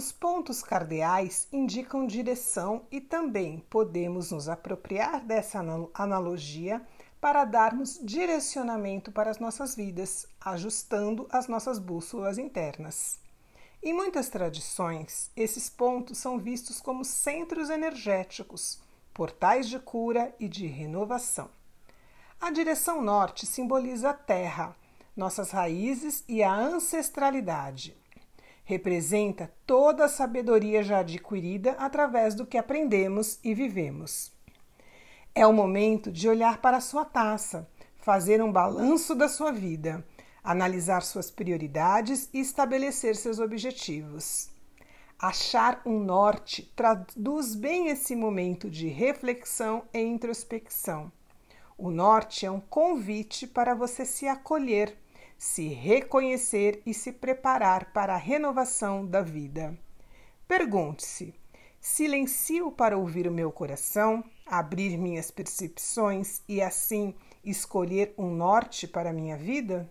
Os 0.00 0.12
pontos 0.12 0.62
cardeais 0.62 1.46
indicam 1.52 2.06
direção 2.06 2.86
e 2.90 3.02
também 3.02 3.62
podemos 3.68 4.30
nos 4.30 4.48
apropriar 4.48 5.22
dessa 5.22 5.62
analogia 5.92 6.80
para 7.20 7.44
darmos 7.44 8.00
direcionamento 8.02 9.12
para 9.12 9.30
as 9.30 9.38
nossas 9.38 9.76
vidas, 9.76 10.26
ajustando 10.40 11.28
as 11.30 11.48
nossas 11.48 11.78
bússolas 11.78 12.38
internas. 12.38 13.20
Em 13.82 13.92
muitas 13.92 14.30
tradições, 14.30 15.30
esses 15.36 15.68
pontos 15.68 16.16
são 16.16 16.38
vistos 16.38 16.80
como 16.80 17.04
centros 17.04 17.68
energéticos, 17.68 18.80
portais 19.12 19.68
de 19.68 19.78
cura 19.78 20.34
e 20.40 20.48
de 20.48 20.66
renovação. 20.66 21.50
A 22.40 22.50
direção 22.50 23.02
norte 23.02 23.44
simboliza 23.44 24.08
a 24.08 24.14
terra, 24.14 24.74
nossas 25.14 25.50
raízes 25.50 26.24
e 26.26 26.42
a 26.42 26.54
ancestralidade. 26.54 27.99
Representa 28.70 29.52
toda 29.66 30.04
a 30.04 30.08
sabedoria 30.08 30.80
já 30.80 31.00
adquirida 31.00 31.72
através 31.72 32.36
do 32.36 32.46
que 32.46 32.56
aprendemos 32.56 33.40
e 33.42 33.52
vivemos. 33.52 34.30
É 35.34 35.44
o 35.44 35.52
momento 35.52 36.12
de 36.12 36.28
olhar 36.28 36.60
para 36.60 36.76
a 36.76 36.80
sua 36.80 37.04
taça, 37.04 37.68
fazer 37.98 38.40
um 38.40 38.52
balanço 38.52 39.12
da 39.12 39.28
sua 39.28 39.50
vida 39.50 40.04
analisar 40.42 41.02
suas 41.02 41.32
prioridades 41.32 42.28
e 42.32 42.38
estabelecer 42.38 43.16
seus 43.16 43.40
objetivos. 43.40 44.48
Achar 45.18 45.82
um 45.84 45.98
norte 45.98 46.62
traduz 46.76 47.56
bem 47.56 47.88
esse 47.88 48.14
momento 48.14 48.70
de 48.70 48.86
reflexão 48.86 49.82
e 49.92 49.98
introspecção. 49.98 51.10
O 51.76 51.90
norte 51.90 52.46
é 52.46 52.50
um 52.50 52.60
convite 52.60 53.48
para 53.48 53.74
você 53.74 54.04
se 54.04 54.28
acolher, 54.28 54.96
se 55.40 55.68
reconhecer 55.68 56.82
e 56.84 56.92
se 56.92 57.10
preparar 57.10 57.94
para 57.94 58.12
a 58.12 58.18
renovação 58.18 59.06
da 59.06 59.22
vida. 59.22 59.74
Pergunte-se: 60.46 61.34
silencio 61.80 62.70
para 62.70 62.98
ouvir 62.98 63.26
o 63.26 63.32
meu 63.32 63.50
coração, 63.50 64.22
abrir 64.44 64.98
minhas 64.98 65.30
percepções 65.30 66.42
e 66.46 66.60
assim 66.60 67.14
escolher 67.42 68.12
um 68.18 68.30
norte 68.30 68.86
para 68.86 69.08
a 69.08 69.14
minha 69.14 69.38
vida? 69.38 69.90